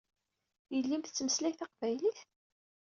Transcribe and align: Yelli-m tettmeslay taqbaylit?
Yelli-m 0.73 1.01
tettmeslay 1.03 1.53
taqbaylit? 1.55 2.19